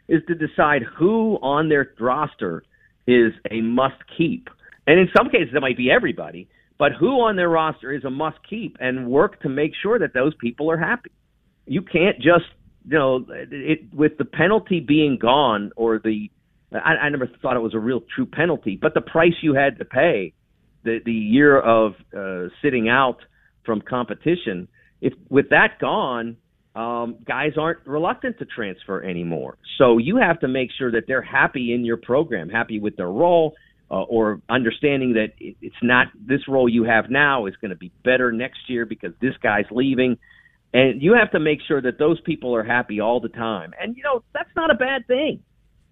[0.08, 2.62] is to decide who on their roster
[3.06, 4.48] is a must keep.
[4.86, 8.10] And in some cases, it might be everybody, but who on their roster is a
[8.10, 11.10] must keep and work to make sure that those people are happy.
[11.66, 12.44] You can't just,
[12.88, 16.30] you know, it, with the penalty being gone or the,
[16.72, 19.78] I, I never thought it was a real true penalty, but the price you had
[19.78, 20.34] to pay,
[20.84, 23.18] the, the year of uh, sitting out
[23.64, 24.68] from competition,
[25.00, 26.36] if with that gone,
[26.74, 29.56] um, guys aren't reluctant to transfer anymore.
[29.78, 33.08] So you have to make sure that they're happy in your program, happy with their
[33.10, 33.54] role,
[33.90, 37.76] uh, or understanding that it, it's not this role you have now is going to
[37.76, 40.18] be better next year because this guy's leaving.
[40.74, 43.72] And you have to make sure that those people are happy all the time.
[43.80, 45.42] And you know that's not a bad thing.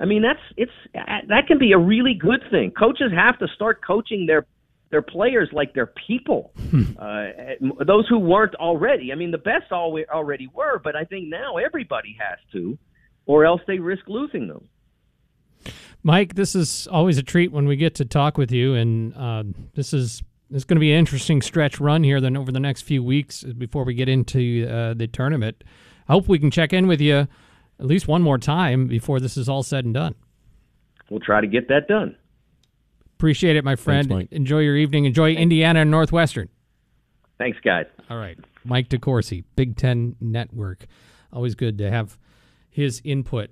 [0.01, 2.73] I mean that's it's that can be a really good thing.
[2.73, 4.47] Coaches have to start coaching their
[4.91, 6.53] their players like they're people.
[6.99, 7.27] uh,
[7.85, 9.11] those who weren't already.
[9.11, 12.79] I mean, the best always, already were, but I think now everybody has to,
[13.27, 14.69] or else they risk losing them.
[16.07, 19.43] Mike, this is always a treat when we get to talk with you, and uh,
[19.73, 22.21] this is this is going to be an interesting stretch run here.
[22.21, 25.65] Then over the next few weeks before we get into uh, the tournament,
[26.07, 27.27] I hope we can check in with you
[27.81, 30.15] at least one more time before this is all said and done.
[31.09, 32.17] We'll try to get that done.
[33.17, 34.07] Appreciate it, my friend.
[34.07, 35.07] Thanks, Enjoy your evening.
[35.07, 35.41] Enjoy Thanks.
[35.41, 36.51] Indiana and Northwestern.
[37.39, 37.87] Thanks, guys.
[38.11, 40.85] All right, Mike DeCourcy, Big Ten Network.
[41.33, 42.19] Always good to have
[42.69, 43.51] his input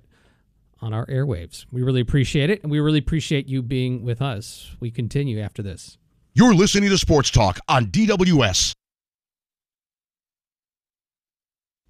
[0.83, 1.65] on our airwaves.
[1.71, 4.75] We really appreciate it, and we really appreciate you being with us.
[4.79, 5.97] We continue after this.
[6.33, 8.73] You're listening to Sports Talk on DWS.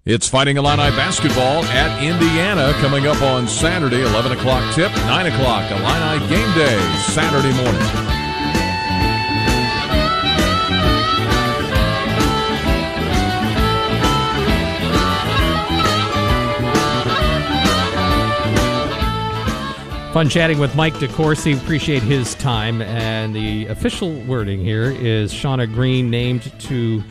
[0.04, 5.70] It's Fighting Illini basketball at Indiana coming up on Saturday, 11 o'clock tip, 9 o'clock
[5.70, 8.23] Illini game day, Saturday morning.
[20.14, 21.60] Fun chatting with Mike DeCourcy.
[21.60, 22.80] Appreciate his time.
[22.82, 27.02] And the official wording here is Shauna Green named to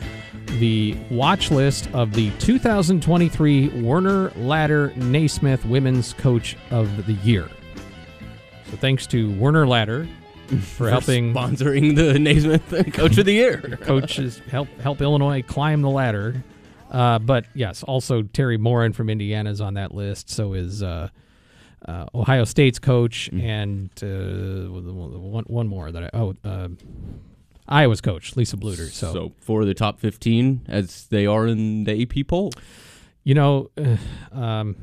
[0.58, 7.46] the watch list of the 2023 Werner Ladder Naismith Women's Coach of the Year.
[8.70, 10.08] So thanks to Werner Ladder
[10.46, 13.60] for, for helping sponsoring the Naismith Coach of the Year.
[13.82, 16.42] Coaches help help Illinois climb the ladder.
[16.90, 20.30] Uh, but yes, also Teri Moren from Indiana is on that list.
[20.30, 21.10] So is uh,
[21.86, 23.42] uh, Ohio State's coach, mm.
[23.42, 26.68] and uh, one one more that I oh uh,
[27.68, 28.90] Iowa's coach Lisa Bluder.
[28.90, 32.52] So so for the top fifteen as they are in the AP poll,
[33.22, 33.70] you know,
[34.32, 34.76] um,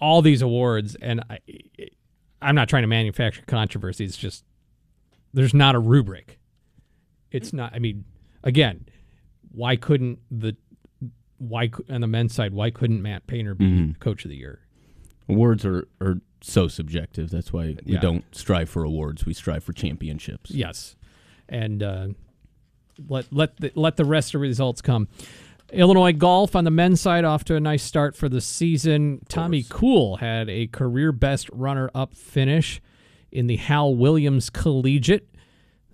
[0.00, 1.38] all these awards, and I,
[2.40, 4.04] I'm not trying to manufacture controversy.
[4.04, 4.44] It's just
[5.32, 6.38] there's not a rubric.
[7.30, 7.74] It's not.
[7.74, 8.04] I mean,
[8.42, 8.86] again,
[9.52, 10.56] why couldn't the
[11.38, 12.52] why on the men's side?
[12.52, 13.92] Why couldn't Matt Painter be mm-hmm.
[14.00, 14.60] coach of the year?
[15.28, 17.30] Awards are, are so subjective.
[17.30, 18.00] That's why we yeah.
[18.00, 19.26] don't strive for awards.
[19.26, 20.50] We strive for championships.
[20.50, 20.96] Yes,
[21.48, 22.08] and uh,
[23.08, 25.08] let let the, let the rest of the results come.
[25.72, 29.20] Illinois golf on the men's side off to a nice start for the season.
[29.28, 32.80] Tommy Kuhl had a career best runner up finish
[33.30, 35.28] in the Hal Williams Collegiate.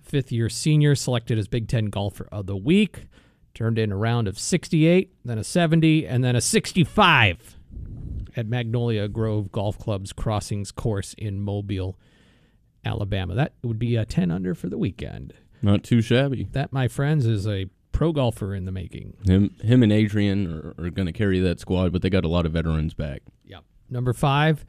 [0.01, 3.07] Fifth year senior selected as Big Ten golfer of the week.
[3.53, 7.54] Turned in a round of 68, then a 70, and then a 65
[8.37, 11.99] at Magnolia Grove Golf Club's Crossings course in Mobile,
[12.85, 13.35] Alabama.
[13.35, 15.35] That would be a 10 under for the weekend.
[15.63, 16.49] Not too shabby.
[16.53, 19.17] That, my friends, is a pro golfer in the making.
[19.25, 22.29] Him, him and Adrian are, are going to carry that squad, but they got a
[22.29, 23.23] lot of veterans back.
[23.45, 23.61] Yeah.
[23.89, 24.65] Number five,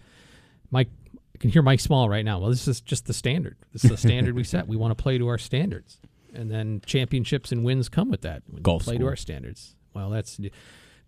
[0.71, 0.89] Mike.
[1.33, 2.39] I can hear Mike Small right now.
[2.39, 3.57] Well, this is just the standard.
[3.73, 4.69] This is the standard we set.
[4.69, 5.99] We want to play to our standards,
[6.33, 8.43] and then championships and wins come with that.
[8.49, 9.07] We Golf play school.
[9.07, 9.75] to our standards.
[9.93, 10.39] Well, that's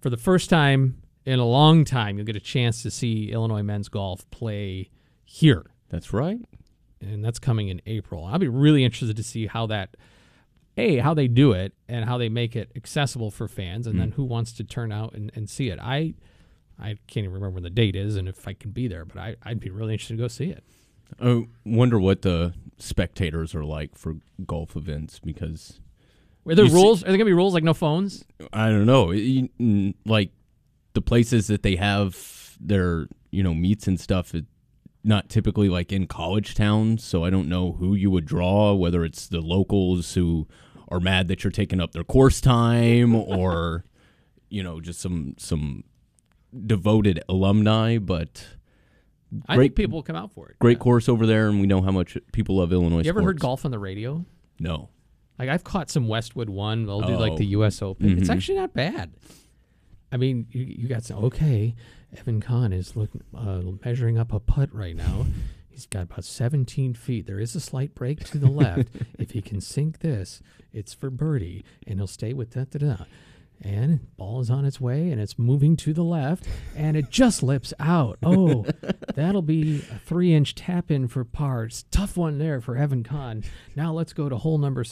[0.02, 3.62] for the first time in a long time, you'll get a chance to see Illinois
[3.62, 4.90] men's golf play
[5.26, 5.66] here.
[5.90, 6.40] That's right.
[7.02, 8.24] And that's coming in April.
[8.24, 9.98] I'll be really interested to see how that,
[10.78, 14.00] A, how they do it and how they make it accessible for fans, and mm.
[14.00, 15.80] then who wants to turn out and, and see it.
[15.82, 16.14] I
[16.80, 19.18] I can't even remember when the date is and if I can be there, but
[19.18, 20.64] I, I'd be really interested to go see it.
[21.20, 24.16] I wonder what the spectators are like for
[24.46, 25.82] golf events because.
[26.48, 27.02] Are there rules?
[27.02, 28.24] See, are there gonna be rules like no phones?
[28.54, 29.14] I don't know.
[30.06, 30.32] Like
[30.98, 34.46] the places that they have their you know meets and stuff, it,
[35.04, 39.06] not typically like in college towns, so I don't know who you would draw, whether
[39.06, 40.48] it's the locals who
[40.90, 43.86] are mad that you're taking up their course time or
[44.50, 45.84] you know, just some some
[46.66, 48.48] devoted alumni, but
[49.48, 50.58] I Great- think people will come out for it.
[50.60, 50.84] great Yeah.
[50.84, 53.66] course over there and we know how much people love Illinois You ever heard golf
[53.66, 54.26] on the radio?
[54.60, 54.90] No.
[55.38, 56.86] Like I've caught some Westwood one.
[56.88, 57.38] They'll do like Oh.
[57.38, 57.82] the U.S.
[57.82, 58.18] Open.
[58.18, 58.34] It's Mhm.
[58.36, 59.12] actually not bad.
[60.12, 61.24] I mean, you, you got some.
[61.26, 61.76] Okay,
[62.18, 65.26] Evan Kahn is looking uh, measuring up a putt right now.
[65.70, 67.28] He's got about 17 feet.
[67.28, 68.90] There is a slight break to the left.
[69.20, 70.42] if he can sink this,
[70.74, 72.72] it's for birdie, and he'll stay with that.
[72.72, 73.04] Da, da.
[73.62, 77.42] And ball is on its way, and it's moving to the left, and it just
[77.42, 78.20] lips out.
[78.22, 78.66] Oh,
[79.16, 81.66] that'll be a three-inch tap in for par.
[81.66, 83.44] It's tough one there for Evan Kahn.
[83.76, 84.84] Now let's go to hole number.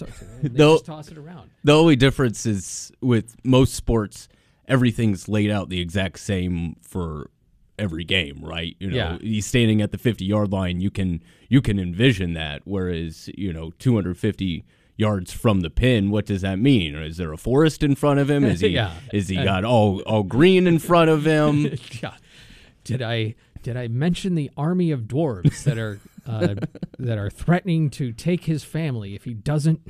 [0.41, 0.73] No.
[0.73, 1.51] just toss it around.
[1.63, 4.27] The only difference is with most sports,
[4.67, 7.29] everything's laid out the exact same for
[7.77, 8.75] every game, right?
[8.79, 9.17] You know, Yeah.
[9.19, 10.79] he's standing at the 50 yard line.
[10.81, 12.61] You can you can envision that.
[12.65, 14.63] Whereas you know, 250
[14.97, 16.95] yards from the pin, what does that mean?
[16.95, 18.45] Is there a forest in front of him?
[18.45, 18.93] Is he Yeah.
[19.11, 21.63] is he got all all green in front of him?
[22.83, 26.55] Did I did I mention the army of dwarves that are uh,
[26.99, 29.81] that are threatening to take his family if he doesn't?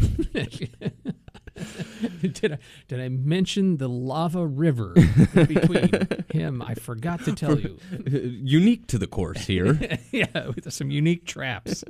[2.21, 4.93] did I did I mention the lava river
[5.33, 6.61] between him?
[6.61, 7.79] I forgot to tell you.
[8.07, 9.79] Unique to the course here.
[10.11, 11.83] yeah, with some unique traps.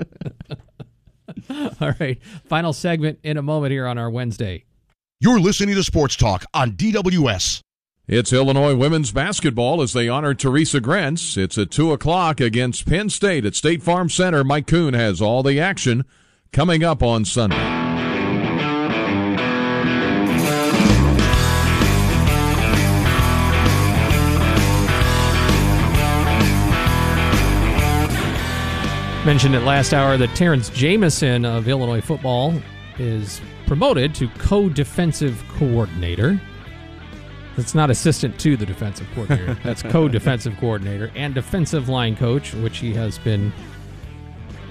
[1.50, 4.66] All right, final segment in a moment here on our Wednesday.
[5.20, 7.62] You're listening to Sports Talk on DWS.
[8.08, 11.38] It's Illinois women's basketball as they honor Theresa Grentz.
[11.38, 14.44] It's at 2 o'clock against Penn State at State Farm Center.
[14.44, 16.06] Mike Kuhn has all the action
[16.52, 17.85] coming up on Sunday.
[29.26, 32.54] Mentioned it last hour that Terrance Jamison of Illinois football
[33.00, 36.40] is promoted to co-defensive coordinator.
[37.58, 39.56] That's not assistant to the defensive coordinator.
[39.64, 43.52] That's co-defensive coordinator and defensive line coach, which he has been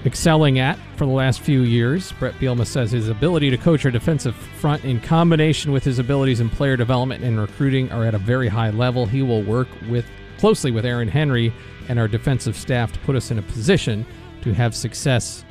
[0.05, 2.13] excelling at for the last few years.
[2.13, 6.39] Bret Bielema says his ability to coach our defensive front in combination with his abilities
[6.39, 9.05] in player development and recruiting are at a very high level.
[9.05, 10.05] He will work with
[10.37, 11.53] closely with Aaron Henry
[11.89, 14.05] and our defensive staff to put us in a position
[14.45, 15.43] to have success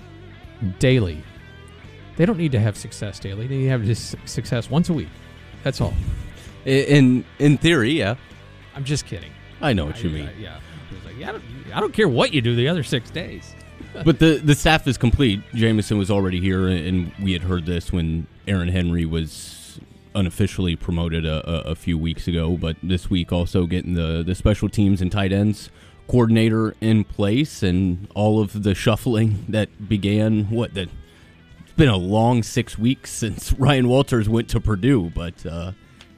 [0.78, 1.22] daily.
[2.16, 3.46] They don't need to have success daily.
[3.46, 5.08] They need to have just success once a week.
[5.62, 5.94] That's all.
[6.64, 8.14] in in theory, yeah.
[8.74, 9.32] I'm just kidding.
[9.60, 10.28] I know what you mean.
[10.28, 10.60] I- yeah.
[11.02, 13.54] I like, yeah, I don't, I don't care what you do the other six days.
[14.04, 15.42] but the the staff is complete.
[15.54, 19.80] Jamison was already here, and we had heard this when Aaron Henry was
[20.14, 22.56] unofficially promoted a, a, a few weeks ago.
[22.56, 25.70] But this week, also getting the the special teams and tight ends
[26.08, 30.44] coordinator in place, and all of the shuffling that began.
[30.50, 30.88] What that
[31.60, 35.72] it's been a long six weeks since Ryan Walters went to Purdue, but uh,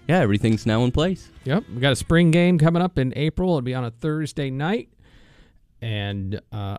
[0.08, 1.30] yeah, everything's now in place.
[1.44, 3.50] Yep, we got a spring game coming up in April.
[3.50, 4.88] It'll be on a Thursday night,
[5.80, 6.78] and uh,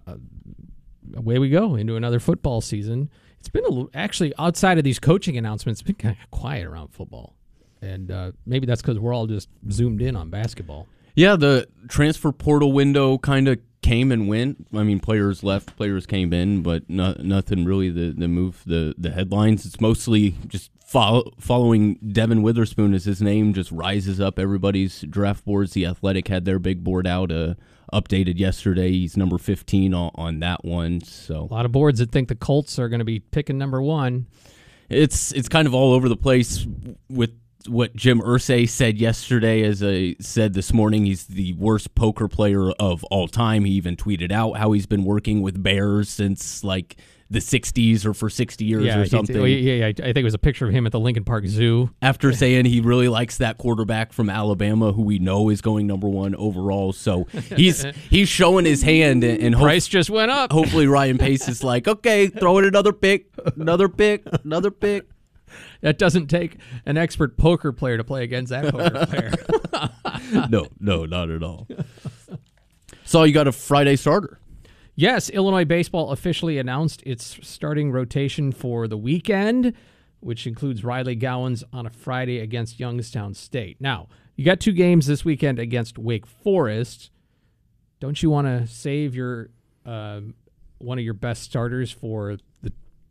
[1.15, 3.09] away we go into another football season.
[3.39, 6.65] It's been a little, actually outside of these coaching announcements, it's been kind of quiet
[6.65, 7.35] around football,
[7.81, 10.87] and uh, maybe that's because we're all just zoomed in on basketball.
[11.17, 14.67] Yeah, the transfer portal window kind of came and went.
[14.71, 18.93] I mean, players left, players came in, but no, nothing really the the move the
[18.99, 19.65] the headlines.
[19.65, 25.43] It's mostly just follow, following Devin Witherspoon as his name just rises up everybody's draft
[25.43, 25.73] boards.
[25.73, 27.55] The Athletic had their big board out, uh,
[27.91, 28.91] updated yesterday.
[28.91, 31.01] He's number fifteen on, on that one.
[31.01, 33.81] So A lot of boards that think the Colts are going to be picking number
[33.81, 34.27] one.
[34.87, 36.67] it's it's kind of all over the place
[37.09, 37.31] with
[37.67, 39.63] what Jim Irsay said yesterday.
[39.63, 43.65] As I said this morning, he's the worst poker player of all time.
[43.65, 46.97] He even tweeted out how he's been working with bears since like
[47.29, 49.35] the 60s or for 60 years yeah, or something.
[49.35, 51.89] yeah, yeah, I think it was a picture of him at the Lincoln Park Zoo.
[52.01, 56.07] After saying he really likes that quarterback from Alabama, who we know is going number
[56.07, 60.51] one overall, so he's he's showing his hand, and, and Price just went up.
[60.51, 65.05] hopefully Ryan Pace is like, okay, throw in another pick, another pick, another pick.
[65.81, 69.05] That doesn't take an expert poker player to play against that poker
[70.31, 70.47] player.
[70.49, 71.67] no, no, not at all.
[73.05, 74.39] So you got a Friday starter.
[74.95, 79.73] Yes, Illinois baseball officially announced its starting rotation for the weekend,
[80.19, 83.77] which includes Riley Gowans on a Friday against Youngstown State.
[83.79, 87.11] Now, you got two games this weekend against Wake Forest.
[87.99, 89.49] Don't you want to save your
[89.85, 90.33] um,
[90.79, 92.37] one of your best starters for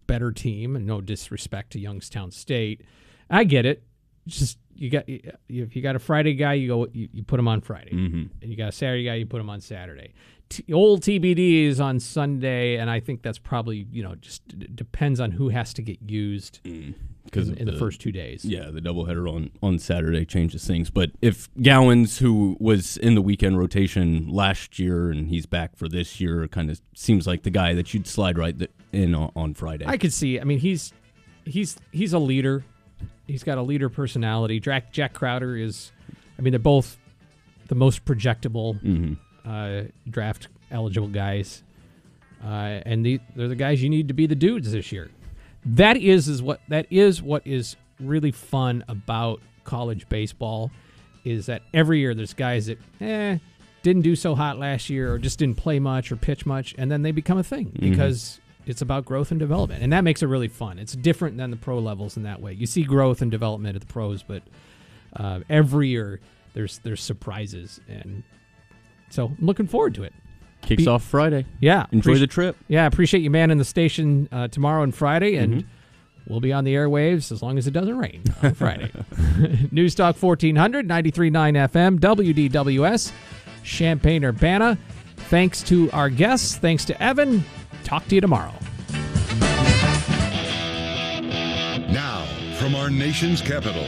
[0.06, 0.76] better team?
[0.76, 2.82] And no disrespect to Youngstown State,
[3.30, 3.82] I get it.
[4.26, 7.48] just you got if you got a Friday guy, you go you, you put him
[7.48, 8.22] on Friday, Mm-hmm.
[8.42, 10.12] and you got a Saturday guy, you put him on Saturday.
[10.48, 14.68] T- old TBD is on Sunday, and I think that's probably you know just d-
[14.74, 16.60] depends on who has to get used
[17.24, 18.44] because in, in the, first two days.
[18.44, 20.90] Yeah, the doubleheader on on Saturday changes things.
[20.90, 25.88] But if Gowans, who was in the weekend rotation last year and he's back for
[25.88, 29.30] this year, kind of seems like the guy that you'd slide right th- in on,
[29.36, 29.84] on Friday.
[29.86, 30.40] I could see.
[30.40, 30.92] I mean, he's
[31.44, 32.64] he's he's a leader.
[33.26, 34.60] He's got a leader personality.
[34.60, 35.92] Jack Jack Crowder is.
[36.38, 36.98] I mean, they're both
[37.68, 39.16] the most projectable
[39.46, 41.62] uh, draft eligible guys,
[42.44, 45.10] uh, and the, they're the guys you need to be the dudes this year.
[45.64, 50.70] That is is what that is what is really fun about college baseball
[51.24, 53.38] is that every year there's guys that eh
[53.82, 56.90] didn't do so hot last year or just didn't play much or pitch much and
[56.90, 60.26] then they become a thing because it's about growth and development and that makes it
[60.26, 63.30] really fun it's different than the pro levels in that way you see growth and
[63.30, 64.42] development at the pros but
[65.16, 66.20] uh, every year
[66.54, 68.22] there's there's surprises and
[69.10, 70.12] so i'm looking forward to it
[70.62, 71.44] Kicks be- off Friday.
[71.60, 72.56] yeah Enjoy the trip.
[72.68, 75.68] yeah appreciate you man in the station uh, tomorrow and friday and Mm-hmm.
[76.28, 78.90] We'll be on the airwaves as long as it doesn't rain on Friday.
[79.70, 81.30] News Talk 1400, 93.9
[81.70, 83.12] FM, WDWS,
[83.62, 84.76] Champaign Urbana.
[85.30, 86.56] Thanks to our guests.
[86.56, 87.44] Thanks to Evan.
[87.86, 88.52] Talk to you tomorrow.
[91.88, 92.26] Now,
[92.58, 93.86] from our nation's capital,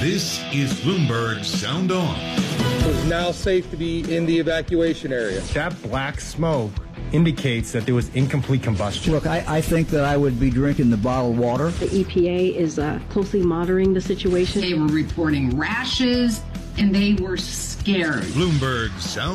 [0.00, 2.16] this is Bloomberg Sound On.
[2.18, 5.38] It's now safe to be in the evacuation area.
[5.54, 6.72] That black smoke
[7.12, 9.12] indicates that there was incomplete combustion.
[9.12, 11.70] Look, I, I think that I would be drinking the bottled water.
[11.70, 14.60] The EPA is uh, closely monitoring the situation.
[14.60, 16.42] They were reporting rashes
[16.78, 18.24] and they were scared.
[18.24, 19.24] Bloomberg Sound